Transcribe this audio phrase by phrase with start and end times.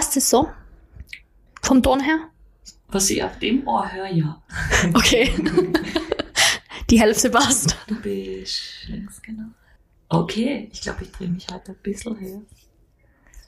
[0.00, 0.48] Passt es so?
[1.60, 2.30] Vom Ton her?
[2.88, 4.42] Was ich auf dem Ohr höre, ja.
[4.94, 5.30] Okay.
[6.88, 7.76] Die Hälfte passt.
[7.86, 9.48] Du bist links, genau.
[10.08, 12.40] Okay, ich glaube, ich drehe mich heute ein bisschen höher.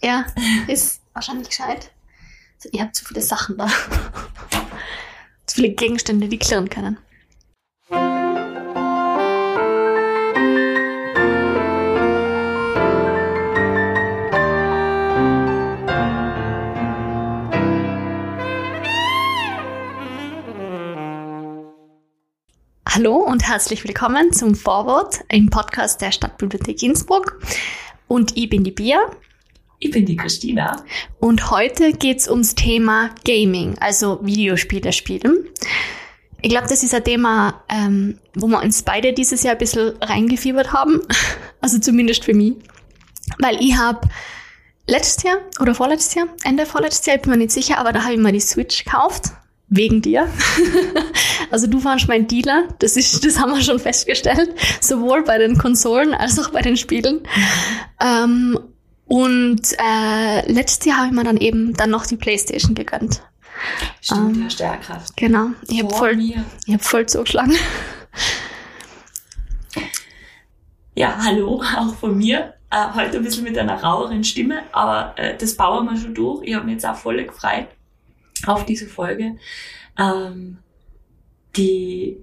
[0.02, 0.26] Ja,
[0.68, 1.90] ist wahrscheinlich gescheit.
[2.70, 3.68] Ihr habt zu viele Sachen da.
[5.46, 6.98] zu viele Gegenstände, die klirren können.
[23.32, 27.40] Und herzlich willkommen zum Vorwort im Podcast der Stadtbibliothek Innsbruck.
[28.06, 28.98] Und ich bin die Bia.
[29.78, 30.84] Ich bin die Christina.
[31.18, 35.48] Und heute geht's ums Thema Gaming, also Videospiele spielen.
[36.42, 39.96] Ich glaube, das ist ein Thema, ähm, wo wir uns beide dieses Jahr ein bisschen
[40.02, 41.00] reingefiebert haben.
[41.62, 42.54] Also zumindest für mich.
[43.38, 44.08] Weil ich habe
[44.86, 48.02] letztes Jahr oder vorletztes Jahr, Ende vorletztes Jahr, ich bin mir nicht sicher, aber da
[48.02, 49.30] habe ich mir die Switch gekauft
[49.68, 50.28] wegen dir.
[51.52, 54.50] also du warst mein Dealer, das ist, das haben wir schon festgestellt,
[54.80, 57.20] sowohl bei den Konsolen als auch bei den Spielen.
[58.00, 58.58] Ähm,
[59.06, 63.22] und äh, letztes Jahr habe ich mir dann eben dann noch die PlayStation gegönnt.
[64.00, 65.16] Stimmt, ähm, ja, Stärkraft.
[65.16, 66.44] Genau, ich habe voll, mir.
[66.66, 67.54] ich hab voll zugeschlagen.
[70.94, 72.54] Ja, hallo, auch von mir.
[72.70, 76.46] Äh, heute ein bisschen mit einer raueren Stimme, aber äh, das bauen wir schon durch.
[76.46, 77.68] Ich habe mich jetzt auch voll gefreut
[78.46, 79.36] auf diese Folge.
[79.98, 80.58] Ähm,
[81.56, 82.18] die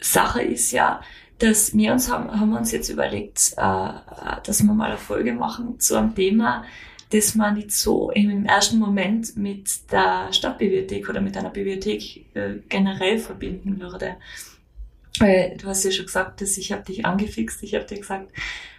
[0.00, 1.00] Sache ist ja,
[1.38, 3.90] dass wir uns haben, haben uns jetzt überlegt, äh,
[4.44, 6.64] dass wir mal eine Folge machen zu einem Thema,
[7.10, 12.56] das man nicht so im ersten Moment mit der Stadtbibliothek oder mit einer Bibliothek äh,
[12.68, 14.16] generell verbinden würde.
[15.18, 18.30] Weil du hast ja schon gesagt, dass ich habe dich angefixt, ich habe dir gesagt,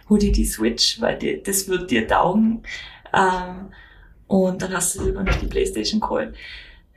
[0.08, 2.62] hol dir die Switch, weil die, das wird dir taugen.
[3.12, 3.72] Ähm,
[4.26, 6.36] und dann hast du über noch die Playstation geholt.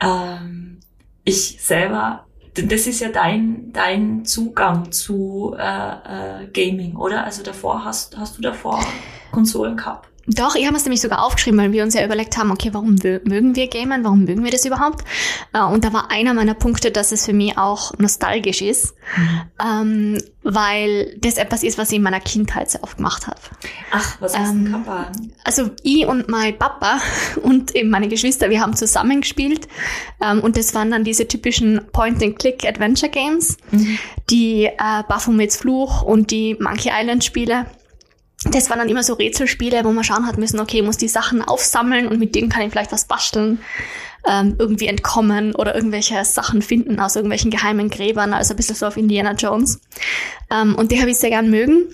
[0.00, 0.78] Ähm,
[1.24, 7.24] ich selber, das ist ja dein, dein Zugang zu äh, äh, Gaming, oder?
[7.24, 8.84] Also davor hast, hast du davor
[9.32, 10.08] Konsolen gehabt?
[10.26, 12.96] Doch, ich habe es nämlich sogar aufgeschrieben, weil wir uns ja überlegt haben, okay, warum
[13.02, 15.04] mögen wir Gamen, warum mögen wir das überhaupt?
[15.52, 19.40] Äh, und da war einer meiner Punkte, dass es für mich auch nostalgisch ist, mhm.
[19.62, 23.40] ähm, weil das etwas ist, was ich in meiner Kindheit sehr oft gemacht habe.
[23.90, 25.12] Ach, was hast ähm, Papa?
[25.44, 27.00] Also ich und mein Papa
[27.42, 29.68] und eben meine Geschwister, wir haben zusammen gespielt
[30.22, 33.98] ähm, und das waren dann diese typischen Point-and-Click-Adventure-Games, mhm.
[34.30, 37.66] die äh, Baphomets Fluch und die Monkey Island-Spiele
[38.44, 41.42] das waren dann immer so Rätselspiele, wo man schauen hat müssen, okay, muss die Sachen
[41.42, 43.60] aufsammeln und mit denen kann ich vielleicht was basteln,
[44.26, 48.86] ähm, irgendwie entkommen oder irgendwelche Sachen finden aus irgendwelchen geheimen Gräbern, also ein bisschen so
[48.86, 49.80] auf Indiana Jones.
[50.50, 51.88] Ähm, und die habe ich sehr gern mögen.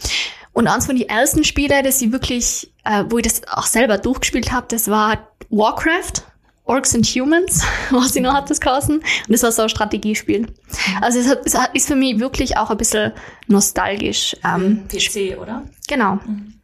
[0.53, 3.99] Und eins von den ersten Spiele, das ich wirklich, äh, wo ich das auch selber
[3.99, 6.25] durchgespielt habe, das war Warcraft.
[6.71, 8.99] Orcs and Humans, was ich noch hat das geheißen.
[8.99, 10.47] Und das war so ein Strategiespiel.
[11.01, 13.13] Also es, hat, es ist für mich wirklich auch ein bisschen
[13.49, 14.37] nostalgisch.
[14.45, 15.65] Ähm, PC, oder?
[15.89, 16.15] Genau.
[16.25, 16.55] Mhm.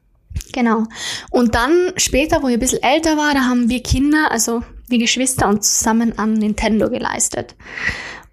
[0.53, 0.85] Genau.
[1.31, 4.99] Und dann später, wo ich ein bisschen älter war, da haben wir Kinder, also wir
[4.99, 7.57] Geschwister, uns zusammen an Nintendo geleistet.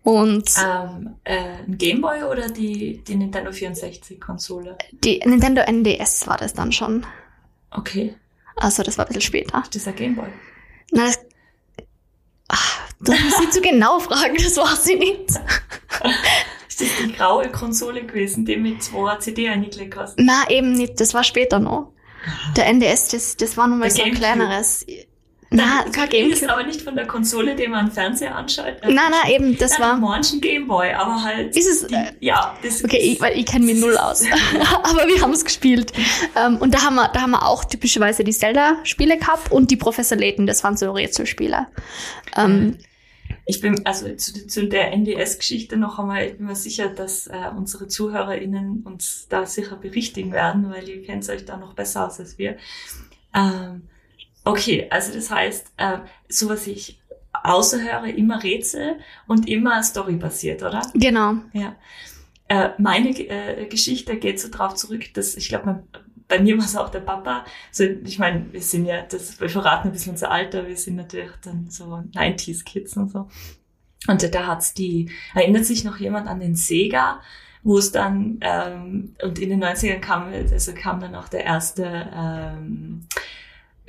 [0.04, 4.78] Und ähm, äh, ein Gameboy oder die, die Nintendo 64-Konsole?
[5.04, 7.06] Die Nintendo NDS war das dann schon.
[7.72, 8.14] Okay.
[8.58, 9.56] Also das war ein bisschen später.
[9.56, 10.28] Ein Gameboy?
[10.92, 11.14] Nein,
[13.04, 15.30] du musst nicht zu genau fragen, das war sie nicht.
[16.68, 20.16] Ist das die graue Konsole gewesen, die mit zwei CD eingelegt hast?
[20.18, 21.94] Na eben nicht, das war später noch.
[22.58, 24.86] Der NDS, das, das war nochmal so ein kleineres.
[25.56, 26.34] Na, kein Gamecube.
[26.34, 28.78] ist aber nicht von der Konsole, die man am Fernseher anschaut.
[28.82, 29.98] Nein, nein, eben, das war.
[29.98, 31.56] Manchen Gameboy, aber halt.
[31.56, 31.88] Ist es?
[31.88, 34.24] Die, ja, das Okay, ich, weil ich kenne mich null aus.
[34.84, 35.94] aber wir haben es gespielt.
[36.34, 39.70] Um, ähm, und da haben wir, da haben wir auch typischerweise die Zelda-Spiele gehabt und
[39.70, 41.68] die Professor Layton, das waren so Rätselspiele.
[42.36, 42.78] Um,
[43.46, 47.50] ich bin, also zu, zu der NDS-Geschichte noch einmal, ich bin mir sicher, dass äh,
[47.56, 52.20] unsere ZuhörerInnen uns da sicher berichtigen werden, weil ihr kennt euch da noch besser aus
[52.20, 52.58] als wir.
[53.36, 53.84] Ähm,
[54.46, 57.02] Okay, also das heißt, äh, so was ich
[57.32, 58.98] außerhöre, immer Rätsel
[59.28, 60.82] und immer Story basiert, oder?
[60.94, 61.36] Genau.
[61.54, 61.76] Ja.
[62.48, 65.84] Äh, meine äh, Geschichte geht so drauf zurück, dass ich glaube,
[66.34, 67.46] bei mir war es auch der Papa.
[67.72, 70.96] So, ich meine, wir sind ja, das, wir verraten ein bisschen unser Alter, wir sind
[70.96, 73.28] natürlich dann so 90s Kids und so.
[74.08, 77.22] Und da hat's die, erinnert sich noch jemand an den Sega,
[77.62, 82.10] wo es dann, ähm, und in den 90ern kam, also kam dann auch der erste,
[82.14, 83.06] ähm,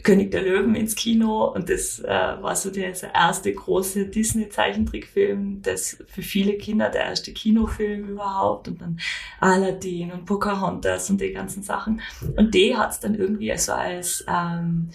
[0.05, 5.97] König der Löwen ins Kino und das äh, war so der erste große Disney-Zeichentrickfilm, das
[6.07, 9.01] für viele Kinder der erste Kinofilm überhaupt und dann
[9.41, 12.01] Aladdin und Pocahontas und die ganzen Sachen.
[12.37, 14.91] Und die hat es dann irgendwie also als ähm,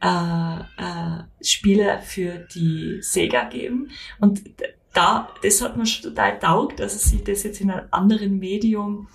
[0.00, 3.90] äh, äh, Spiele für die Sega geben.
[4.20, 4.42] Und
[4.92, 9.08] da, das hat mir schon total taugt, dass ich das jetzt in einem anderen Medium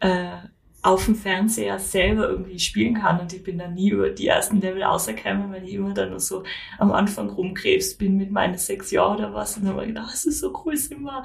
[0.00, 0.36] äh,
[0.86, 3.18] auf dem Fernseher selber irgendwie spielen kann.
[3.18, 6.20] Und ich bin dann nie über die ersten Level rausgekommen, weil ich immer dann nur
[6.20, 6.44] so
[6.78, 9.56] am Anfang rumkrebst bin mit meinen sechs Jahren oder was.
[9.56, 11.24] Und dann habe ich gedacht, das ist so cool, sind wir.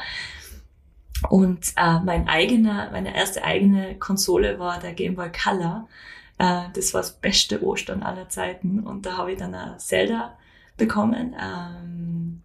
[1.30, 5.88] Und äh, mein eigener, meine erste eigene Konsole war der Game Boy Color.
[6.40, 8.80] Äh, das war das beste Ostern aller Zeiten.
[8.80, 10.40] Und da habe ich dann ein Zelda
[10.76, 12.42] bekommen, ähm,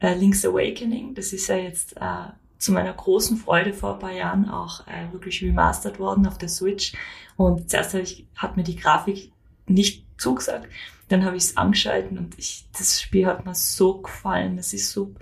[0.00, 1.14] äh, Link's Awakening.
[1.14, 5.12] Das ist ja jetzt äh, zu meiner großen Freude vor ein paar Jahren auch äh,
[5.12, 6.92] wirklich remastered worden auf der Switch.
[7.36, 9.32] Und zuerst ich, hat mir die Grafik
[9.66, 10.68] nicht zugesagt.
[11.08, 14.56] Dann habe ich es angeschalten und ich, das Spiel hat mir so gefallen.
[14.56, 15.14] Das ist so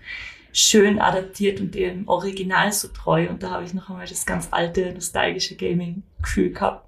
[0.52, 3.28] schön adaptiert und dem Original so treu.
[3.28, 6.85] Und da habe ich noch einmal das ganz alte, nostalgische Gaming-Gefühl gehabt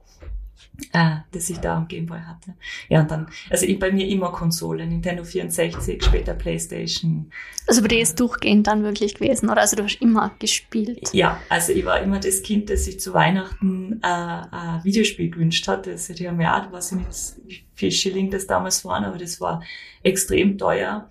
[0.92, 2.54] äh, das ich da am Gameboy hatte.
[2.88, 7.30] Ja, und dann, also ich, bei mir immer Konsole, Nintendo 64, später Playstation.
[7.66, 9.62] Also bei dir ist durchgehend dann wirklich gewesen, oder?
[9.62, 11.12] Also du hast immer gespielt?
[11.12, 15.66] Ja, also ich war immer das Kind, das sich zu Weihnachten äh, ein Videospiel gewünscht
[15.68, 15.90] hatte.
[15.92, 19.40] Also die haben ja, weiß ich nicht, wie viel Schilling das damals waren, aber das
[19.40, 19.62] war
[20.02, 21.08] extrem teuer.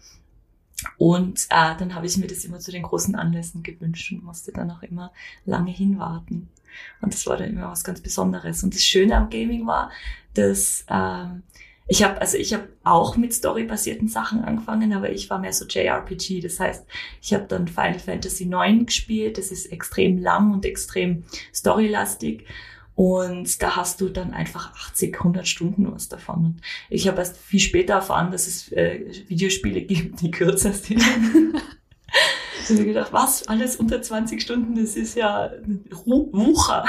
[0.97, 4.51] Und äh, dann habe ich mir das immer zu den großen Anlässen gewünscht und musste
[4.51, 5.11] dann auch immer
[5.45, 6.49] lange hinwarten.
[7.01, 8.63] Und das war dann immer was ganz Besonderes.
[8.63, 9.91] Und das Schöne am Gaming war,
[10.33, 11.43] dass ähm,
[11.89, 15.65] ich habe also ich habe auch mit storybasierten Sachen angefangen, aber ich war mehr so
[15.65, 16.41] JRPG.
[16.41, 16.85] Das heißt,
[17.21, 19.37] ich habe dann Final Fantasy IX gespielt.
[19.37, 21.23] Das ist extrem lang und extrem
[21.53, 22.45] storylastig.
[22.97, 26.45] Und da hast du dann einfach 80, 100 Stunden was davon.
[26.45, 31.03] Und ich habe erst viel später erfahren, dass es äh, Videospiele gibt, die kürzer sind.
[32.67, 33.47] Da habe ich gedacht, was?
[33.47, 35.51] Alles unter 20 Stunden, das ist ja
[36.05, 36.85] Wucher.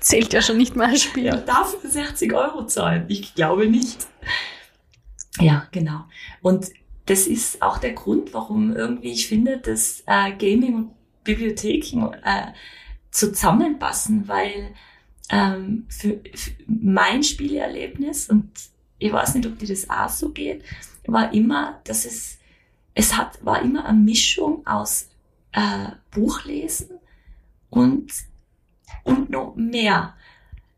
[0.00, 1.26] Zählt ja schon nicht mal ein Spiel.
[1.26, 3.04] Ja, darf 60 Euro zahlen?
[3.08, 4.06] Ich glaube nicht.
[5.38, 6.04] Ja, genau.
[6.42, 6.70] Und
[7.06, 10.90] das ist auch der Grund, warum irgendwie ich finde, dass äh, Gaming und
[11.24, 12.52] Bibliotheken äh,
[13.10, 14.74] zusammenpassen, weil
[15.28, 18.50] ähm, für, für mein Spielerlebnis, und
[18.98, 20.64] ich weiß nicht, ob dir das auch so geht,
[21.06, 22.38] war immer, dass es
[23.00, 25.08] es hat, war immer eine Mischung aus
[25.52, 26.98] äh, Buchlesen
[27.70, 28.12] und,
[29.04, 30.14] und noch mehr.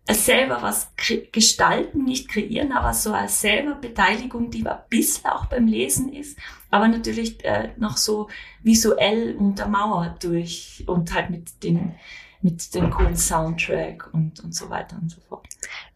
[0.09, 0.93] Selber was
[1.31, 6.37] gestalten, nicht kreieren, aber so als selber Beteiligung, die ein bisschen auch beim Lesen ist,
[6.71, 8.29] aber natürlich äh, noch so
[8.63, 11.95] visuell untermauert durch und halt mit den
[12.43, 15.47] mit dem coolen Soundtrack und, und so weiter und so fort.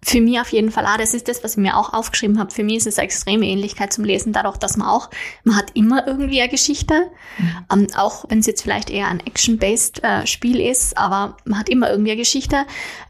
[0.02, 0.96] Für mich auf jeden Fall auch.
[0.96, 2.52] Das ist das, was ich mir auch aufgeschrieben habe.
[2.52, 5.10] Für mich ist es eine extreme Ähnlichkeit zum Lesen, dadurch, dass man auch,
[5.42, 7.10] man hat immer irgendwie eine Geschichte.
[7.38, 7.66] Mhm.
[7.72, 11.68] Ähm, auch wenn es jetzt vielleicht eher ein Action-based äh, Spiel ist, aber man hat
[11.68, 12.64] immer irgendwie eine Geschichte.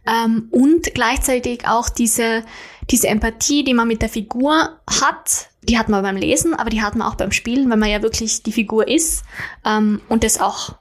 [0.06, 2.42] Ähm, und gleichzeitig auch diese,
[2.90, 6.80] diese Empathie, die man mit der Figur hat, die hat man beim Lesen, aber die
[6.80, 9.24] hat man auch beim Spielen, wenn man ja wirklich die Figur ist
[9.66, 10.76] ähm, und das auch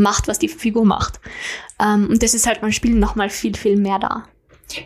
[0.00, 1.20] macht, was die Figur macht.
[1.80, 4.24] Ähm, und das ist halt beim Spielen nochmal viel, viel mehr da.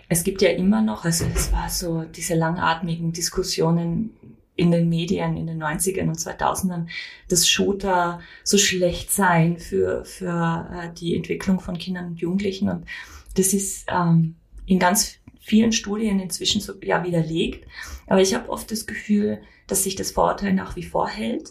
[0.09, 4.11] Es gibt ja immer noch, also es war so diese langatmigen Diskussionen
[4.57, 6.87] in den Medien in den 90ern und 2000ern,
[7.29, 12.69] dass Shooter so schlecht seien für, für äh, die Entwicklung von Kindern und Jugendlichen.
[12.69, 12.87] Und
[13.35, 14.37] das ist ähm,
[14.67, 17.67] in ganz vielen Studien inzwischen so ja widerlegt.
[18.07, 21.51] Aber ich habe oft das Gefühl, dass sich das Vorurteil nach wie vor hält.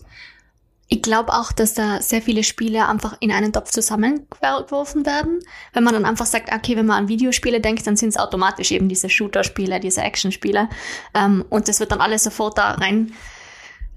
[0.94, 5.40] Ich glaube auch, dass da sehr viele Spiele einfach in einen Topf zusammengeworfen werden.
[5.74, 8.70] Wenn man dann einfach sagt, okay, wenn man an Videospiele denkt, dann sind es automatisch
[8.70, 10.70] eben diese Shooter-Spiele, diese Action-Spiele.
[11.16, 13.12] Ähm, und das wird dann alles sofort da rein,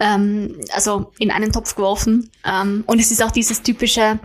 [0.01, 2.31] ähm, also in einen Topf geworfen.
[2.47, 4.19] Ähm, und es ist auch dieses typische,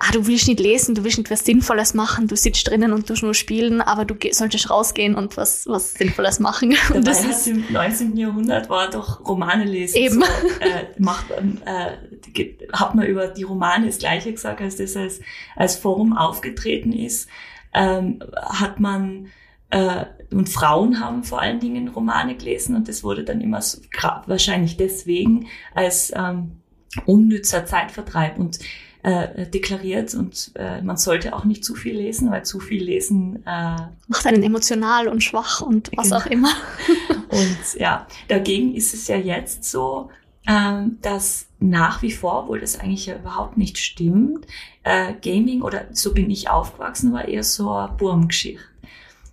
[0.00, 3.06] ah, du willst nicht lesen, du willst nicht was Sinnvolles machen, du sitzt drinnen und
[3.06, 6.70] tust nur spielen, aber du solltest rausgehen und was, was Sinnvolles machen.
[6.88, 8.16] Dabei und das ist im 19.
[8.16, 9.96] Jahrhundert war doch Romane lesen.
[9.96, 10.20] Eben.
[10.20, 10.26] So,
[10.60, 15.20] äh, macht äh, hat man über die Romane das Gleiche gesagt, als das als,
[15.54, 17.28] als Forum aufgetreten ist,
[17.74, 19.28] ähm, hat man
[19.68, 23.80] äh, und Frauen haben vor allen Dingen Romane gelesen und das wurde dann immer so,
[24.26, 26.62] wahrscheinlich deswegen als ähm,
[27.04, 28.58] unnützer Zeitvertreib und
[29.02, 33.36] äh, deklariert und äh, man sollte auch nicht zu viel lesen, weil zu viel lesen
[33.46, 33.76] äh,
[34.08, 36.20] macht einen emotional und schwach und was genau.
[36.20, 36.52] auch immer.
[37.30, 40.10] und ja, dagegen ist es ja jetzt so,
[40.46, 44.46] ähm, dass nach wie vor, obwohl das eigentlich ja überhaupt nicht stimmt,
[44.82, 48.60] äh, Gaming oder so bin ich aufgewachsen, war eher so eine Burmgeschichte.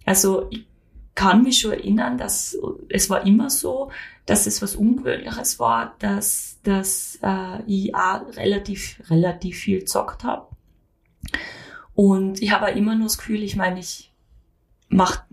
[0.06, 0.66] Also ich
[1.18, 2.56] kann mich schon erinnern, dass
[2.90, 3.90] es war immer so,
[4.28, 10.48] dass es was Ungewöhnliches war, dass, dass äh, ich auch relativ, relativ viel zockt habe.
[11.96, 14.14] Und ich habe immer nur das Gefühl, ich meine, ich
[14.90, 15.24] mache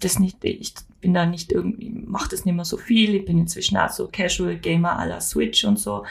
[0.00, 3.14] das nicht, ich bin da nicht irgendwie, mache das nicht mehr so viel.
[3.14, 6.04] Ich bin inzwischen auch so Casual Gamer à la Switch und so.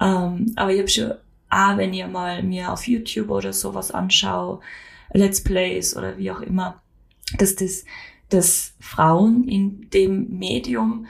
[0.00, 1.14] Ähm, aber ich habe schon,
[1.50, 4.60] auch wenn ihr mal mir auf YouTube oder sowas anschaue,
[5.12, 6.80] Let's Plays oder wie auch immer,
[7.38, 7.84] dass das,
[8.28, 11.06] dass Frauen in dem Medium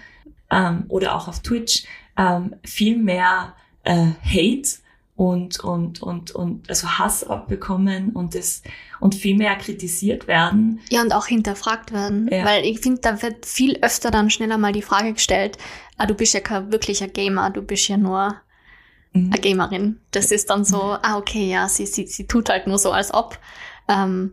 [0.51, 1.85] ähm, oder auch auf Twitch
[2.17, 3.55] ähm, viel mehr
[3.85, 4.79] äh, Hate
[5.17, 8.63] und, und, und, und also Hass abbekommen und das
[9.01, 10.81] und viel mehr kritisiert werden.
[10.91, 12.29] Ja, und auch hinterfragt werden.
[12.31, 12.45] Ja.
[12.45, 15.57] Weil ich finde, da wird viel öfter dann schneller mal die Frage gestellt,
[15.97, 18.37] ah, du bist ja kein wirklicher Gamer, du bist ja nur
[19.13, 19.33] mhm.
[19.33, 20.01] eine Gamerin.
[20.11, 23.13] Das ist dann so, ah, okay, ja, sie, sie, sie tut halt nur so, als
[23.15, 23.39] ob.
[23.89, 24.33] Ähm,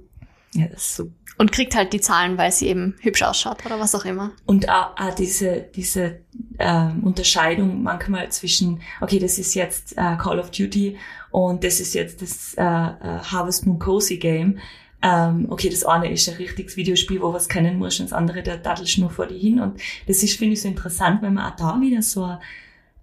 [0.54, 3.80] ja, das ist so und kriegt halt die Zahlen, weil sie eben hübsch ausschaut oder
[3.80, 4.32] was auch immer.
[4.46, 6.20] Und auch, auch diese, diese
[6.60, 10.98] ähm, Unterscheidung manchmal zwischen, okay, das ist jetzt äh, Call of Duty
[11.32, 14.60] und das ist jetzt das äh, äh, Harvest Moon Cozy Game.
[15.02, 18.42] Ähm, okay, das eine ist ein richtiges Videospiel, wo was kennen muss, und das andere,
[18.42, 19.60] der dattelst nur vor dir hin.
[19.60, 22.40] Und das ist, finde ich, so interessant, wenn man auch da wieder so eine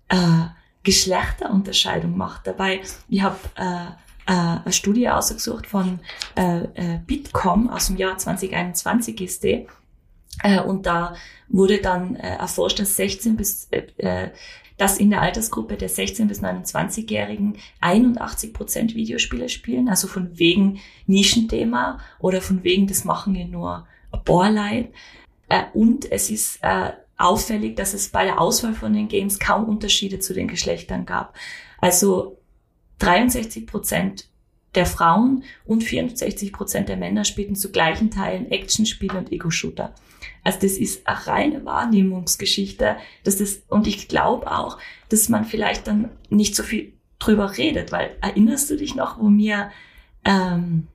[0.08, 0.48] äh,
[0.82, 2.46] Geschlechterunterscheidung macht.
[2.46, 3.90] Dabei, ich habe äh,
[4.30, 5.98] äh, eine Studie ausgesucht von
[6.36, 9.66] äh, äh, Bitkom aus dem Jahr 2021 ist die.
[10.44, 11.16] Äh, und da
[11.48, 14.30] wurde dann äh, erforscht, dass 16 bis äh, äh,
[14.76, 20.80] dass in der Altersgruppe der 16 bis 29-Jährigen 81 Prozent Videospiele spielen, also von wegen
[21.06, 23.86] Nischenthema oder von wegen das machen wir nur
[24.24, 24.90] Bohrleid.
[25.50, 29.64] Äh, und es ist äh, auffällig, dass es bei der Auswahl von den Games kaum
[29.64, 31.34] Unterschiede zu den Geschlechtern gab.
[31.78, 32.39] Also
[33.00, 34.28] 63 Prozent
[34.74, 39.94] der Frauen und 64 Prozent der Männer spielten zu gleichen Teilen Actionspiele und Ego-Shooter.
[40.44, 44.78] Also das ist eine reine Wahrnehmungsgeschichte, das, und ich glaube auch,
[45.08, 49.28] dass man vielleicht dann nicht so viel drüber redet, weil erinnerst du dich noch, wo
[49.28, 49.70] mir
[50.24, 50.86] ähm,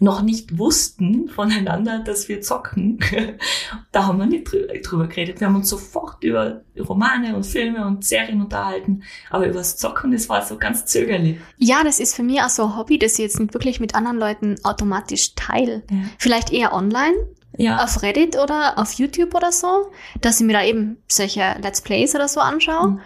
[0.00, 2.98] noch nicht wussten voneinander, dass wir zocken,
[3.92, 4.50] da haben wir nicht
[4.84, 5.40] drüber geredet.
[5.40, 10.12] Wir haben uns sofort über Romane und Filme und Serien unterhalten, aber über das Zocken,
[10.12, 11.38] das war so ganz zögerlich.
[11.58, 13.94] Ja, das ist für mich auch so ein Hobby, das ich jetzt nicht wirklich mit
[13.94, 15.82] anderen Leuten automatisch teile.
[15.90, 15.96] Ja.
[16.18, 17.14] Vielleicht eher online,
[17.56, 17.82] ja.
[17.82, 22.14] auf Reddit oder auf YouTube oder so, dass ich mir da eben solche Let's Plays
[22.14, 22.90] oder so anschaue.
[22.90, 23.00] Mhm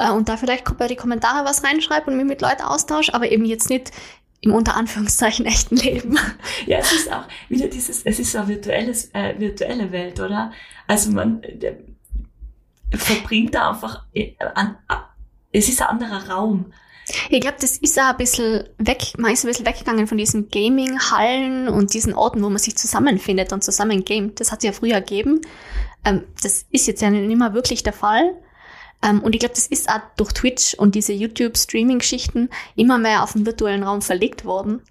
[0.00, 3.30] äh, und da vielleicht bei die Kommentare was reinschreibe und mich mit Leuten austausche, aber
[3.30, 3.92] eben jetzt nicht
[4.42, 6.18] im unter Anführungszeichen echten Leben.
[6.66, 10.52] Ja, es ist auch wieder dieses, es ist eine virtuelles, äh, virtuelle Welt, oder?
[10.86, 11.78] Also man der,
[12.92, 14.76] verbringt da einfach, äh, an,
[15.52, 16.72] es ist ein anderer Raum.
[17.28, 20.48] Ich glaube, das ist auch ein bisschen weg, man ist ein bisschen weggegangen von diesen
[20.48, 24.38] Gaming-Hallen und diesen Orten, wo man sich zusammenfindet und zusammen gamet.
[24.38, 25.40] Das hat es ja früher gegeben.
[26.04, 28.34] Ähm, das ist jetzt ja nicht mehr wirklich der Fall.
[29.02, 33.32] Ähm, und ich glaube, das ist auch durch Twitch und diese YouTube-Streaming-Geschichten immer mehr auf
[33.32, 34.82] den virtuellen Raum verlegt worden.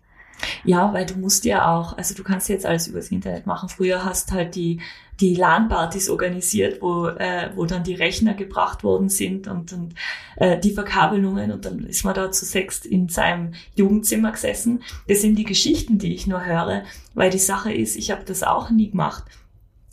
[0.63, 3.69] Ja, weil du musst ja auch, also du kannst jetzt alles übers Internet machen.
[3.69, 4.81] Früher hast halt die
[5.19, 9.93] die LAN-Partys organisiert, wo äh, wo dann die Rechner gebracht worden sind und, und
[10.37, 14.81] äh, die Verkabelungen und dann ist man da zu sechst in seinem Jugendzimmer gesessen.
[15.07, 16.83] Das sind die Geschichten, die ich nur höre,
[17.15, 19.25] weil die Sache ist, ich habe das auch nie gemacht.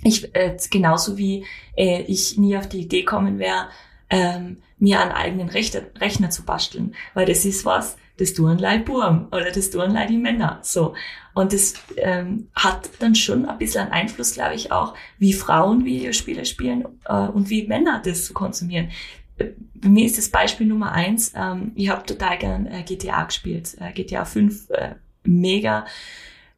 [0.02, 1.44] Ich äh, genauso wie
[1.76, 3.66] äh, ich nie auf die Idee kommen wäre,
[4.10, 8.78] ähm, mir einen eigenen Rechner, Rechner zu basteln, weil das ist was, das tun Leih
[8.78, 10.60] Burm oder das tun Leih die Männer.
[10.62, 10.94] So.
[11.34, 15.84] Und das ähm, hat dann schon ein bisschen einen Einfluss, glaube ich, auch, wie Frauen
[15.84, 18.90] Videospiele spielen äh, und wie Männer das konsumieren.
[19.36, 23.76] Bei mir ist das Beispiel Nummer eins, ähm, ich habe total gern äh, GTA gespielt,
[23.78, 24.94] äh, GTA 5, äh,
[25.24, 25.84] mega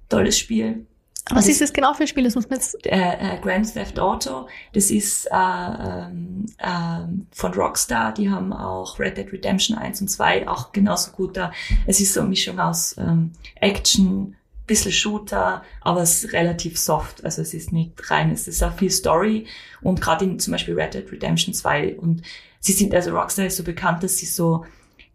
[0.08, 0.86] tolles Spiel.
[1.30, 2.24] Was ist das genau für ein Spiel?
[2.24, 4.48] Das muss man jetzt äh, äh, Grand Theft Auto.
[4.72, 8.12] Das ist äh, ähm, äh, von Rockstar.
[8.14, 11.52] Die haben auch Red Dead Redemption 1 und 2 auch genauso gut da.
[11.86, 17.24] Es ist so eine Mischung aus ähm, Action, bisschen Shooter, aber es ist relativ soft.
[17.24, 19.46] Also es ist nicht rein, es ist auch viel Story
[19.82, 22.22] und gerade in zum Beispiel Red Dead Redemption 2 und
[22.60, 24.64] sie sind, also Rockstar ist so bekannt, dass sie so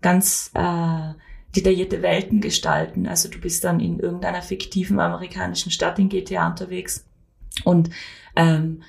[0.01, 1.13] ganz äh,
[1.56, 3.08] detaillierte Welten gestalten.
[3.08, 7.06] Also du bist dann in irgendeiner fiktiven amerikanischen Stadt in GTA unterwegs
[7.64, 7.90] und
[8.36, 8.82] ähm,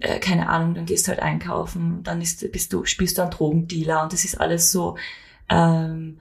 [0.00, 4.02] äh, keine Ahnung, dann gehst halt einkaufen, dann ist, bist du, spielst du einen Drogendealer
[4.02, 4.96] und das ist alles so
[5.48, 6.18] ähm,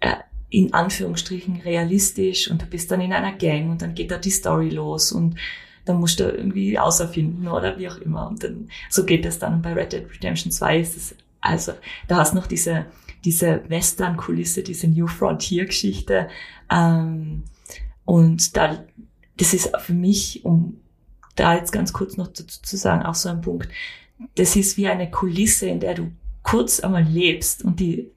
[0.00, 0.16] äh,
[0.50, 4.30] in Anführungsstrichen realistisch und du bist dann in einer Gang und dann geht da die
[4.30, 5.36] Story los und
[5.84, 8.28] dann musst du irgendwie außerfinden oder wie auch immer.
[8.28, 9.62] Und dann so geht es dann.
[9.62, 11.72] Bei Red Dead Redemption 2 ist es, also
[12.08, 12.86] da hast noch diese
[13.28, 16.28] diese Western-Kulisse, diese New Frontier-Geschichte.
[16.70, 17.42] Ähm,
[18.06, 18.82] und da,
[19.36, 20.80] das ist für mich, um
[21.36, 23.68] da jetzt ganz kurz noch dazu zu sagen, auch so ein Punkt.
[24.36, 26.10] Das ist wie eine Kulisse, in der du
[26.42, 28.10] kurz einmal lebst und die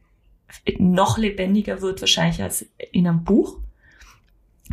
[0.78, 3.60] noch lebendiger wird wahrscheinlich als in einem Buch,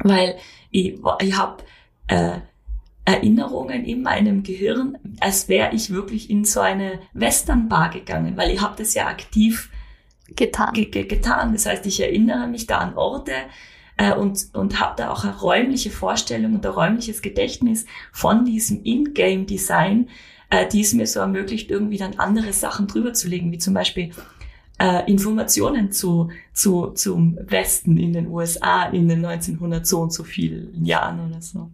[0.05, 0.37] weil
[0.71, 1.65] ich, ich habe
[2.07, 2.39] äh,
[3.05, 8.61] Erinnerungen in meinem Gehirn, als wäre ich wirklich in so eine Westernbar gegangen, weil ich
[8.61, 9.71] habe das ja aktiv
[10.37, 10.73] getan.
[10.75, 11.53] Ge ge getan.
[11.53, 13.33] Das heißt, ich erinnere mich da an Orte
[13.97, 18.83] äh, und, und habe da auch eine räumliche Vorstellung und ein räumliches Gedächtnis von diesem
[18.83, 20.09] In-Game-Design,
[20.51, 23.75] äh, die es mir so ermöglicht, irgendwie dann andere Sachen drüber zu legen, wie zum
[23.75, 24.11] Beispiel
[24.79, 30.25] äh, Informationen zu, zu, zum Westen in den USA in den 1900 so und so
[30.25, 31.71] vielen Jahren oder so.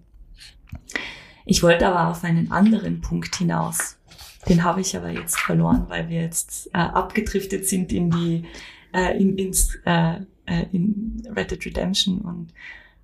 [1.45, 3.99] Ich wollte aber auf einen anderen Punkt hinaus.
[4.49, 8.45] Den habe ich aber jetzt verloren, weil wir jetzt äh, abgedriftet sind in die
[8.93, 12.53] äh, in, ins äh, äh in Red Dead Redemption und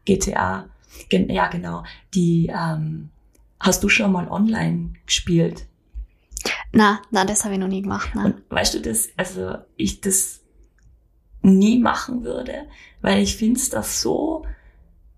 [0.04, 0.68] GTA.
[1.08, 1.84] Gen ja, genau.
[2.14, 3.10] Die ähm,
[3.58, 5.66] hast du schon mal online gespielt?
[6.72, 8.10] Na, na, das habe ich noch nie gemacht.
[8.14, 8.26] Na.
[8.26, 9.08] Und weißt du das?
[9.16, 10.40] Also ich das
[11.42, 12.66] nie machen würde,
[13.00, 14.44] weil ich finde es das so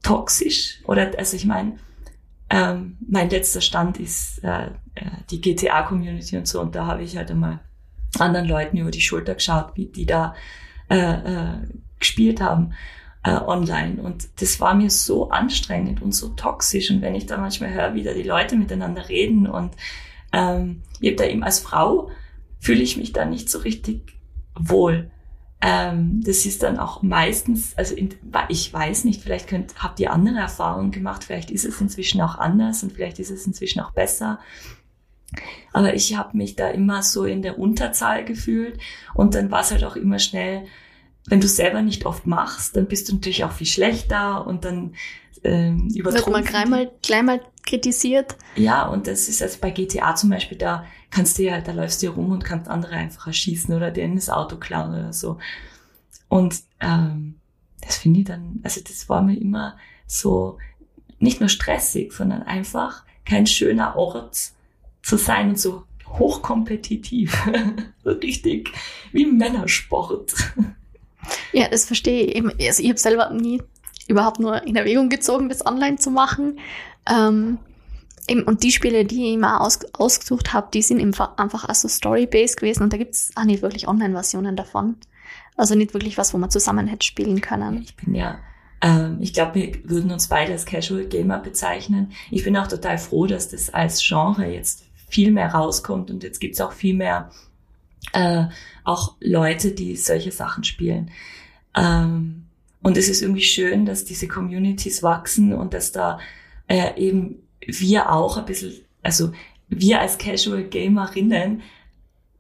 [0.03, 0.81] toxisch.
[0.87, 1.79] Oder also ich meine
[2.53, 6.61] ähm, mein letzter Stand ist äh, äh die GTA-Community und so.
[6.61, 7.61] Und da habe ich halt einmal
[8.19, 10.35] anderen Leuten über die Schulter geschaut, wie die da
[10.91, 11.55] äh, äh,
[11.99, 12.75] gespielt haben
[13.25, 14.03] äh, online.
[14.03, 16.91] Und das war mir so anstrengend und so toxisch.
[16.91, 19.75] Und wenn ich da manchmal höre, wie da die Leute miteinander reden und
[20.33, 22.11] ähm, ich da eben als Frau
[22.61, 24.13] fühle ich mich da nicht so richtig
[24.55, 25.11] wohl.
[25.65, 28.11] Ähm, das ist dann auch meistens, also in,
[28.49, 32.37] ich weiß nicht, vielleicht könnt, habt ihr andere Erfahrungen gemacht, vielleicht ist es inzwischen auch
[32.37, 34.41] anders und vielleicht ist es inzwischen auch besser.
[35.73, 38.79] Aber ich habe mich da immer so in der Unterzahl gefühlt
[39.15, 40.67] und dann war es halt auch immer schnell,
[41.27, 44.97] wenn du selber nicht oft machst, dann bist du natürlich auch viel schlechter und dann
[45.45, 48.37] ähm, Wird man gleich mal, gleich mal kritisiert.
[48.57, 52.03] Ja, und das ist also bei GTA zum Beispiel, da kannst du ja, da läufst
[52.03, 55.39] du ja rum und kannst andere einfach erschießen oder denen das Auto klauen oder so.
[56.29, 57.37] Und ähm,
[57.81, 60.59] das finde ich dann, also das war mir immer so
[61.19, 64.37] nicht nur stressig, sondern einfach kein schöner Ort
[65.03, 67.37] zu sein und so hochkompetitiv.
[68.05, 68.71] so richtig
[69.13, 70.35] wie Männersport.
[71.53, 72.69] Ja, das verstehe ich.
[72.69, 73.63] Also ich habe selber nie
[74.13, 76.59] überhaupt nur in Erwägung gezogen, das online zu machen.
[77.11, 77.59] Ähm,
[78.29, 81.01] eben, und die Spiele, die ich immer aus, ausgesucht habe, die sind
[81.37, 84.97] einfach also Story-based gewesen und da gibt es auch nicht wirklich Online-Versionen davon.
[85.57, 87.83] Also nicht wirklich was, wo man zusammen hätte spielen können.
[87.83, 88.39] Ich bin ja,
[88.81, 92.13] ähm, ich glaube, wir würden uns beide als Casual Gamer bezeichnen.
[92.31, 96.41] Ich bin auch total froh, dass das als Genre jetzt viel mehr rauskommt und jetzt
[96.41, 97.31] gibt's auch viel mehr
[98.13, 98.45] äh,
[98.85, 101.11] auch Leute, die solche Sachen spielen.
[101.77, 102.47] Ähm,
[102.83, 106.19] und es ist irgendwie schön, dass diese Communities wachsen und dass da
[106.69, 109.33] äh, eben wir auch ein bisschen, also
[109.69, 111.63] wir als Casual Gamerinnen,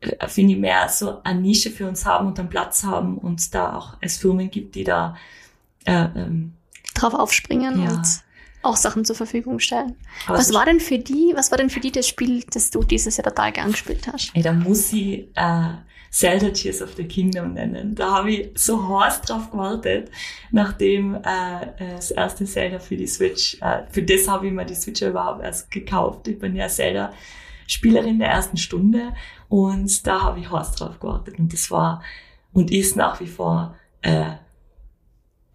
[0.00, 3.54] äh, finde ich, mehr so eine Nische für uns haben und einen Platz haben und
[3.54, 5.16] da auch es Firmen gibt, die da
[5.84, 6.52] äh, ähm,
[6.94, 7.90] drauf aufspringen ja.
[7.90, 8.06] und
[8.62, 9.96] auch Sachen zur Verfügung stellen.
[10.26, 12.82] Aber was war denn für die, was war denn für die das Spiel, das du
[12.82, 14.30] dieses Jahr total gern gespielt hast?
[14.34, 15.70] Ey, da muss ich äh,
[16.12, 17.94] Zelda Tears of the Kingdom nennen.
[17.94, 20.10] Da habe ich so heiß drauf gewartet,
[20.50, 24.66] nachdem äh, äh, das erste Zelda für die Switch, äh, für das habe ich mir
[24.66, 26.28] die Switch überhaupt erst gekauft.
[26.28, 27.12] Ich bin ja Zelda
[27.66, 29.14] Spielerin der ersten Stunde
[29.48, 32.02] und da habe ich heiß drauf gewartet und das war
[32.52, 34.32] und ist nach wie vor äh,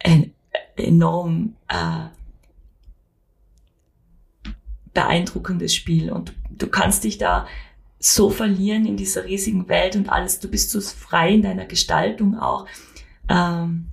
[0.03, 0.33] ein
[0.75, 2.07] enorm äh,
[4.95, 7.45] beeindruckendes Spiel und du kannst dich da
[7.99, 12.37] so verlieren in dieser riesigen Welt und alles, du bist so frei in deiner Gestaltung
[12.37, 12.67] auch,
[13.29, 13.87] ähm,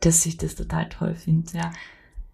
[0.00, 1.56] dass ich das total toll finde.
[1.56, 1.72] Ja.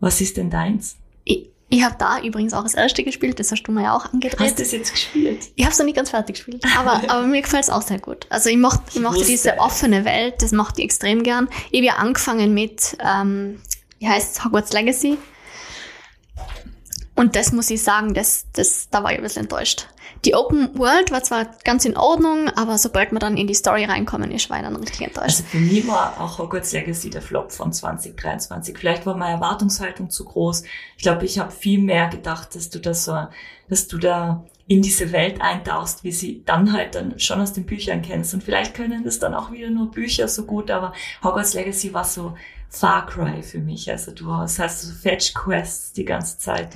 [0.01, 0.97] Was ist denn deins?
[1.25, 4.13] Ich, ich habe da übrigens auch das erste gespielt, das hast du mir ja auch
[4.13, 4.41] angedreht.
[4.41, 5.51] Hast du das jetzt gespielt?
[5.55, 8.01] Ich habe es noch nicht ganz fertig gespielt, aber, aber mir gefällt es auch sehr
[8.01, 8.27] gut.
[8.31, 11.49] Also ich mochte, ich mochte diese offene Welt, das mochte ich extrem gern.
[11.71, 13.61] Ich habe ja angefangen mit, ähm,
[13.99, 15.19] wie heißt es, Hogwarts Legacy.
[17.15, 19.89] Und das muss ich sagen, das, das, da war ich ein bisschen enttäuscht.
[20.25, 23.85] Die Open World war zwar ganz in Ordnung, aber sobald man dann in die Story
[23.85, 25.41] reinkommen ist, war ich dann richtig enttäuscht.
[25.41, 28.77] Also für mich war auch Hogwarts Legacy der Flop von 2023.
[28.79, 30.63] Vielleicht war meine Erwartungshaltung zu groß.
[30.97, 33.27] Ich glaube, ich habe viel mehr gedacht, dass du das so,
[33.69, 37.67] dass du da in diese Welt eintauchst, wie sie dann halt dann schon aus den
[37.67, 38.33] Büchern kennst.
[38.33, 42.05] Und vielleicht können das dann auch wieder nur Bücher so gut, aber Hogwarts Legacy war
[42.05, 42.35] so
[42.71, 43.91] Far Cry für mich.
[43.91, 46.71] Also du hast, hast so Fetch Quests die ganze Zeit.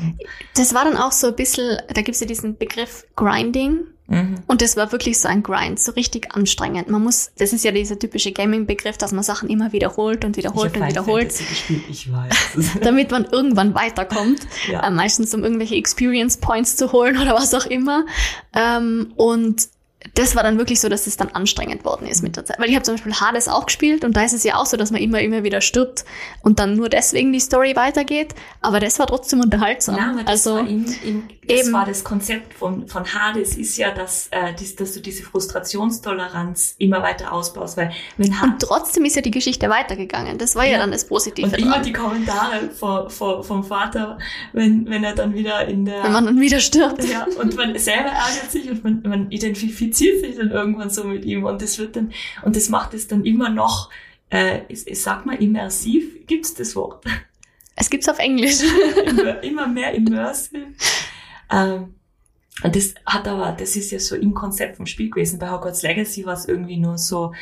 [0.55, 3.87] Das war dann auch so ein bisschen, da gibt's ja diesen Begriff Grinding.
[4.09, 4.37] Mhm.
[4.47, 6.89] Und das war wirklich so ein Grind, so richtig anstrengend.
[6.89, 10.77] Man muss, das ist ja dieser typische Gaming-Begriff, dass man Sachen immer wiederholt und wiederholt
[10.77, 11.29] ich und wiederholt.
[11.29, 12.79] Gespielt, ich weiß.
[12.83, 14.41] damit man irgendwann weiterkommt.
[14.71, 14.87] ja.
[14.87, 18.07] äh, meistens um irgendwelche Experience Points zu holen oder was auch immer.
[18.55, 19.69] Ähm, und
[20.15, 22.59] das war dann wirklich so, dass es dann anstrengend worden ist mit der Zeit.
[22.59, 24.77] Weil ich habe zum Beispiel Hades auch gespielt und da ist es ja auch so,
[24.77, 26.05] dass man immer, immer wieder stirbt
[26.43, 28.35] und dann nur deswegen die Story weitergeht.
[28.61, 29.97] Aber das war trotzdem unterhaltsam.
[29.97, 31.73] Ja, das, also, war, in, in, das eben.
[31.73, 36.75] war das Konzept von, von Hades, ist ja, dass, äh, dies, dass du diese Frustrationstoleranz
[36.79, 37.77] immer weiter ausbaust.
[37.77, 40.39] Weil wenn und trotzdem ist ja die Geschichte weitergegangen.
[40.39, 40.79] Das war ja, Ja.
[40.79, 41.47] dann das Positive.
[41.47, 41.83] und immer dran.
[41.83, 44.19] die Kommentare vor, vor, vom Vater,
[44.53, 47.05] wenn, wenn er dann wieder in der wenn man dann wieder stirbt.
[47.05, 51.25] Ja, und man selber ärgert sich und man, man identifiziert sich dann irgendwann so mit
[51.25, 53.91] ihm und das wird dann, und das macht es dann immer noch,
[54.31, 57.05] äh, ich, ich sag mal immersiv, gibt's das Wort?
[57.77, 58.59] Es gibt's auf Englisch.
[59.07, 60.67] immer, immer mehr immersive.
[61.51, 61.95] Ähm,
[62.63, 65.39] und das hat aber, das ist ja so im Konzept vom Spiel gewesen.
[65.39, 67.35] Bei Hogwarts Legacy war es irgendwie nur so,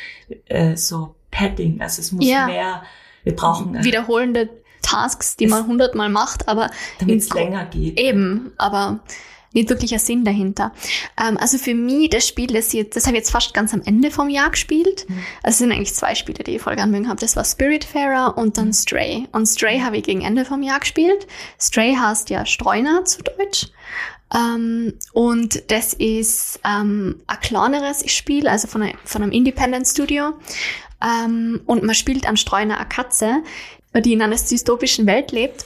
[0.47, 2.45] äh, so Padding, also es muss Ja.
[2.47, 2.83] mehr,
[3.23, 4.49] wir brauchen, äh, Wiederholende
[4.81, 7.97] Tasks, die Es- man hundertmal macht, aber damit es länger geht.
[7.99, 8.99] Eben, aber
[9.55, 10.71] nicht wirklich ein Sinn dahinter.
[11.19, 13.81] Ähm, also für mich, das Spiel, das, jetzt, das habe ich jetzt fast ganz am
[13.83, 15.09] Ende vom Jahr gespielt.
[15.09, 15.17] Mhm.
[15.41, 17.19] Also es sind eigentlich zwei Spiele, die ich voll mögen habe.
[17.19, 19.27] Das war Spiritfarer und dann Stray.
[19.31, 21.25] Und Stray habe ich gegen Ende vom Jahr gespielt.
[21.59, 23.67] Stray heißt ja Streuner zu Deutsch.
[24.33, 30.33] Ähm, und das ist ähm, ein kleineres Spiel, also von, einem- von einem Independent Studio.
[31.01, 33.43] Ähm, und man spielt am Streuner eine Katze,
[33.93, 35.65] die in einer dystopischen Welt lebt.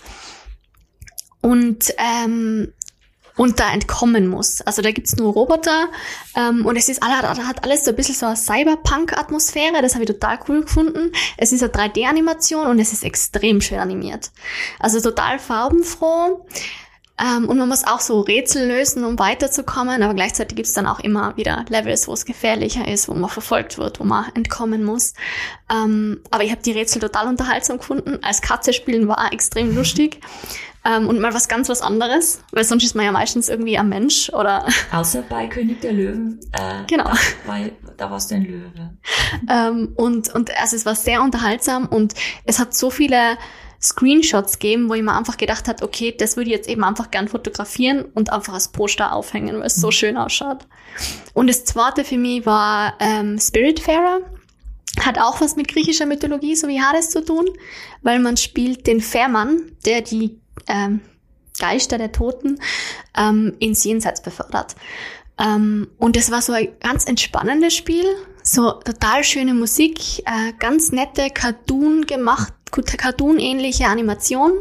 [1.42, 2.74] Und ähm,
[3.40, 4.60] und da entkommen muss.
[4.62, 5.88] Also da gibt's nur Roboter
[6.36, 10.04] ähm, und es ist alle, hat alles so ein bisschen so eine Cyberpunk-Atmosphäre, das habe
[10.04, 11.14] ich total cool gefunden.
[11.38, 14.32] Es ist eine 3D-Animation und es ist extrem schön animiert.
[14.78, 16.46] Also total farbenfroh.
[17.18, 21.00] Ähm, und man muss auch so Rätsel lösen, um weiterzukommen, aber gleichzeitig gibt's dann auch
[21.00, 25.14] immer wieder Levels, wo es gefährlicher ist, wo man verfolgt wird, wo man entkommen muss.
[25.72, 28.20] Ähm, aber ich habe die Rätsel total unterhaltsam gefunden.
[28.22, 30.20] Als Katze spielen war extrem lustig.
[30.86, 33.90] Ähm, und mal was ganz was anderes, weil sonst ist man ja meistens irgendwie ein
[33.90, 37.04] Mensch oder Außer bei König der Löwen, äh, Genau.
[37.06, 37.14] da,
[37.46, 37.60] war,
[37.98, 38.72] da warst du ein Löwe.
[39.50, 42.14] ähm, und und also es war sehr unterhaltsam und
[42.46, 43.38] es hat so viele
[43.82, 47.12] Screenshots gegeben, wo ich mir einfach gedacht hat, okay, das würde ich jetzt eben einfach
[47.12, 50.66] gern fotografieren und einfach als Poster aufhängen, weil es so schön ausschaut.
[51.34, 54.20] Und das zweite für mich war ähm, Spiritfarer.
[55.06, 57.46] Hat auch was mit griechischer Mythologie, so wie Hades zu tun,
[58.02, 61.02] weil man spielt den Fährmann, der die ähm,
[61.60, 62.60] Geister der Toten
[63.18, 64.76] ähm, ins Jenseits befördert.
[65.40, 68.06] Ähm, und es war so ein ganz entspannendes Spiel,
[68.44, 74.52] so total schöne Musik, äh, ganz nette Cartoon gemacht, Cartoon-ähnliche Animation.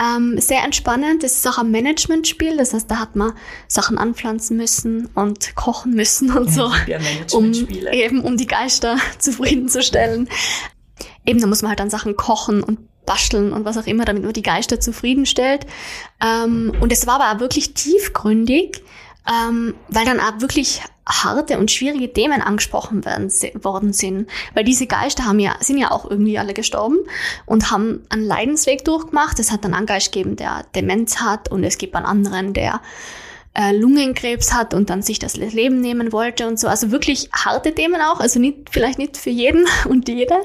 [0.00, 1.22] Ähm, sehr entspannend.
[1.22, 3.34] Das ist auch ein Management-Spiel, das heißt, da hat man
[3.68, 6.98] Sachen anpflanzen müssen und kochen müssen und so Ja,
[7.32, 10.28] um eben um die Geister zufriedenzustellen.
[11.26, 14.22] Eben, da muss man halt dann Sachen kochen und basteln und was auch immer, damit
[14.24, 15.66] man die Geister zufriedenstellt.
[16.22, 18.82] Ähm, und es war aber auch wirklich tiefgründig,
[19.28, 23.30] ähm, weil dann auch wirklich harte und schwierige Themen angesprochen werden,
[23.62, 24.28] worden sind.
[24.54, 26.98] Weil diese Geister haben ja, sind ja auch irgendwie alle gestorben
[27.44, 29.38] und haben einen Leidensweg durchgemacht.
[29.38, 32.80] Es hat dann einen Geist gegeben, der Demenz hat und es gibt einen anderen, der
[33.54, 36.68] äh, Lungenkrebs hat und dann sich das Leben nehmen wollte und so.
[36.68, 40.36] Also wirklich harte Themen auch, also nicht, vielleicht nicht für jeden und jede.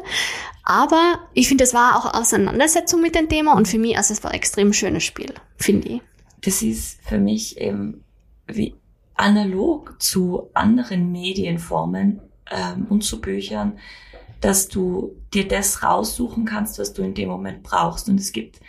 [0.63, 4.23] Aber ich finde, es war auch Auseinandersetzung mit dem Thema und für mich, also es
[4.23, 6.01] war ein extrem schönes Spiel, finde ich.
[6.41, 8.03] Das ist für mich eben
[8.47, 8.75] wie
[9.15, 13.79] analog zu anderen Medienformen ähm, und zu Büchern,
[14.41, 18.09] dass du dir das raussuchen kannst, was du in dem Moment brauchst.
[18.09, 18.59] Und es gibt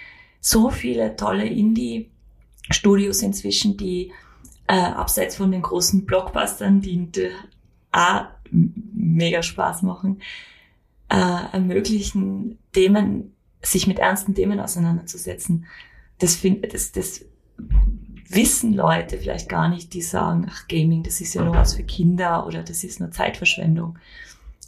[0.40, 4.12] so viele tolle Indie-Studios inzwischen, die
[4.68, 7.10] äh, abseits von den großen Blockbustern, die
[7.90, 10.22] auch mega Spaß machen,
[11.08, 11.16] äh,
[11.52, 15.66] ermöglichen, Themen, sich mit ernsten Themen auseinanderzusetzen.
[16.18, 17.24] Das, find, das, das
[18.28, 21.82] wissen Leute vielleicht gar nicht, die sagen, ach, Gaming, das ist ja nur was für
[21.82, 23.98] Kinder oder das ist nur Zeitverschwendung.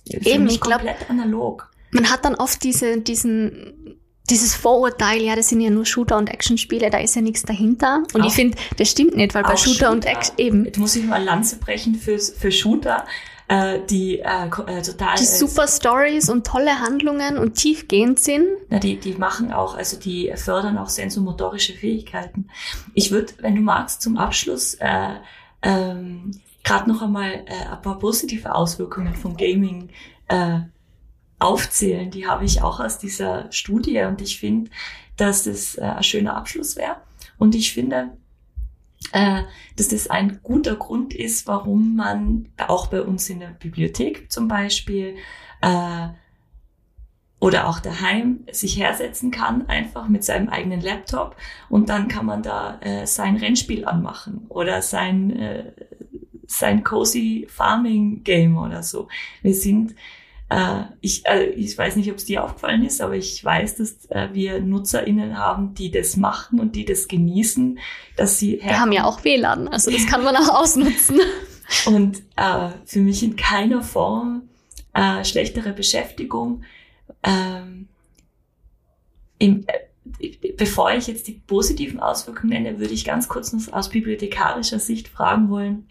[0.07, 1.71] Eben, ich glaub- komplett analog.
[1.93, 3.99] Man hat dann oft diese, diesen,
[4.31, 8.03] dieses Vorurteil, ja, das sind ja nur Shooter- und Actionspiele, da ist ja nichts dahinter.
[8.15, 10.79] Und Auch- ich finde, das stimmt nicht, weil bei Auch Shooter, und Action eben Jetzt
[10.79, 13.07] muss ich mal Lanze brechen für, für Shooter,
[13.49, 15.17] äh, die äh, äh, total...
[15.17, 18.47] die äh, super Stories und tolle Handlungen und tiefgehend sind.
[18.69, 22.49] Na, die, die machen auch, also die fördern auch sensomotorische Fähigkeiten.
[22.95, 25.15] Ich würde, wenn du magst, zum Abschluss äh,
[25.63, 26.31] ähm,
[26.63, 29.89] gerade noch einmal äh, ein paar positive Auswirkungen vom Gaming
[30.29, 30.61] äh,
[31.41, 32.11] aufzählen.
[32.11, 34.71] Die habe ich auch aus dieser Studie und ich finde,
[35.17, 36.97] dass das äh, ein schöner Abschluss wäre.
[37.39, 38.11] Und ich finde,
[39.13, 39.43] äh,
[39.77, 44.47] dass das ein guter Grund ist, warum man auch bei uns in der Bibliothek zum
[44.47, 45.17] Beispiel
[45.63, 46.09] äh,
[47.41, 51.37] oder auch daheim sich hersetzen kann, einfach mit seinem eigenen Laptop
[51.71, 55.73] und dann kann man da äh, sein Rennspiel anmachen oder sein, äh,
[56.47, 59.09] sein cozy Farming Game oder so.
[59.41, 59.95] Wir sind
[60.51, 64.07] äh, ich, äh, ich weiß nicht, ob es dir aufgefallen ist, aber ich weiß, dass
[64.11, 67.79] äh, wir NutzerInnen haben, die das machen und die das genießen,
[68.17, 71.21] dass sie Wir haben ja auch WLAN, also das kann man auch ausnutzen.
[71.87, 74.51] Und äh, für mich in keiner Form
[74.93, 76.65] äh, schlechtere Beschäftigung.
[77.23, 77.89] Ähm,
[79.39, 83.91] im, äh, bevor ich jetzt die positiven Auswirkungen nenne, würde ich ganz kurz noch aus
[83.91, 85.89] bibliothekarischer Sicht fragen wollen,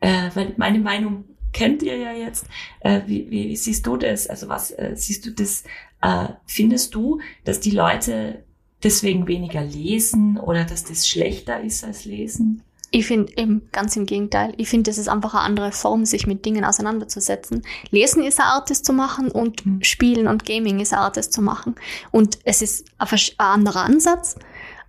[0.00, 2.46] äh, weil meine Meinung kennt ihr ja jetzt.
[2.80, 4.26] Äh, wie, wie, siehst du das?
[4.26, 5.64] Also was äh, siehst du das?
[6.02, 8.44] Äh, findest du, dass die Leute
[8.82, 12.62] deswegen weniger lesen oder dass das schlechter ist als lesen?
[12.90, 14.54] Ich finde eben ganz im Gegenteil.
[14.56, 17.62] Ich finde, das ist einfach eine andere Form, sich mit Dingen auseinanderzusetzen.
[17.90, 19.82] Lesen ist eine Art, das zu machen und mhm.
[19.82, 21.74] Spielen und Gaming ist eine Art, das zu machen.
[22.12, 24.36] Und es ist ein, ein anderer Ansatz,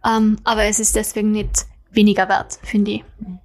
[0.07, 3.03] ähm, aber es ist deswegen nicht weniger wert, finde ich.
[3.19, 3.39] Mhm.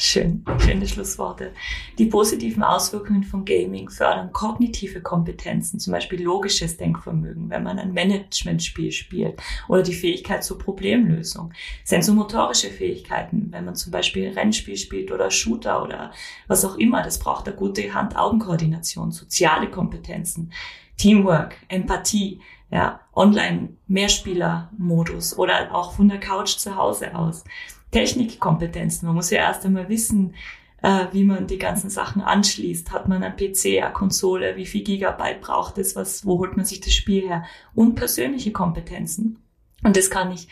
[0.00, 1.52] Schön, schöne Schlussworte.
[1.98, 7.92] Die positiven Auswirkungen von Gaming fördern kognitive Kompetenzen, zum Beispiel logisches Denkvermögen, wenn man ein
[7.92, 11.52] Managementspiel spielt oder die Fähigkeit zur Problemlösung.
[11.82, 16.12] Sensomotorische Fähigkeiten, wenn man zum Beispiel Rennspiel spielt oder Shooter oder
[16.46, 20.52] was auch immer, das braucht eine gute Hand-Augen-Koordination, soziale Kompetenzen,
[20.96, 27.42] Teamwork, Empathie, ja, Online-Mehrspieler-Modus oder auch von der Couch zu Hause aus.
[27.90, 29.06] Technikkompetenzen.
[29.06, 30.34] Man muss ja erst einmal wissen,
[30.82, 32.92] äh, wie man die ganzen Sachen anschließt.
[32.92, 36.66] Hat man ein PC, eine Konsole, wie viel Gigabyte braucht es, was, wo holt man
[36.66, 37.44] sich das Spiel her?
[37.74, 39.42] Und persönliche Kompetenzen.
[39.82, 40.48] Und das kann ich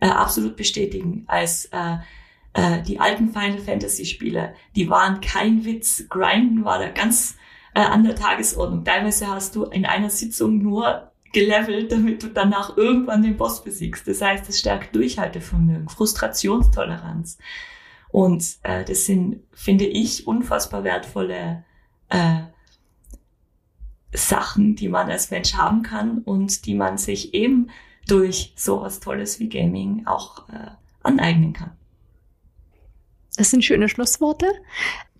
[0.00, 1.24] äh, absolut bestätigen.
[1.26, 1.96] Als äh,
[2.54, 6.06] äh, die alten Final Fantasy Spiele, die waren kein Witz.
[6.08, 7.36] Grinden war da ganz
[7.74, 8.84] äh, an der Tagesordnung.
[8.84, 14.06] Teilweise hast du in einer Sitzung nur gelevelt, damit du danach irgendwann den Boss besiegst.
[14.06, 17.38] Das heißt, es stärkt Durchhaltevermögen, Frustrationstoleranz.
[18.10, 21.64] Und äh, das sind, finde ich, unfassbar wertvolle
[22.10, 22.40] äh,
[24.12, 27.70] Sachen, die man als Mensch haben kann und die man sich eben
[28.06, 31.72] durch sowas Tolles wie Gaming auch äh, aneignen kann.
[33.36, 34.46] Das sind schöne Schlussworte.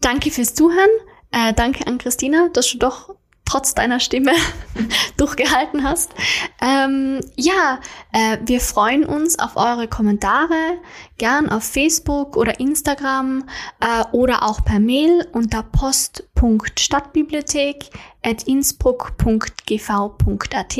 [0.00, 0.90] Danke fürs Zuhören.
[1.30, 4.32] Äh, danke an Christina, dass du doch trotz deiner Stimme
[5.16, 6.10] durchgehalten hast.
[6.60, 7.78] Ähm, ja,
[8.12, 10.78] äh, wir freuen uns auf eure Kommentare,
[11.18, 13.44] gern auf Facebook oder Instagram
[13.80, 17.90] äh, oder auch per Mail unter post.stadtbibliothek
[18.22, 20.78] at innsbruck.gv.at.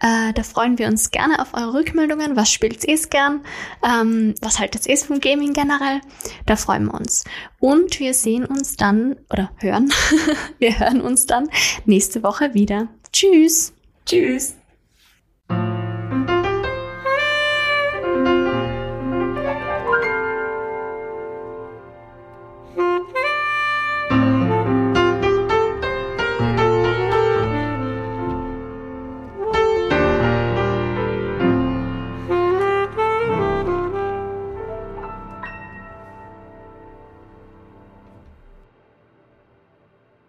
[0.00, 2.36] Äh, da freuen wir uns gerne auf eure Rückmeldungen.
[2.36, 3.42] Was spielt ihr gern?
[3.84, 6.00] Ähm, was haltet ihr vom Gaming generell?
[6.46, 7.24] Da freuen wir uns.
[7.58, 9.92] Und wir sehen uns dann, oder hören,
[10.58, 11.50] wir hören uns dann
[11.84, 12.88] nächste Woche wieder.
[13.12, 13.72] Tschüss.
[14.06, 14.59] Tschüss.